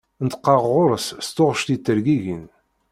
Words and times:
Neṭqeɣ 0.25 0.61
ɣer-s 0.73 1.07
s 1.25 1.27
taɣect 1.35 1.67
yettergigin. 1.71 2.45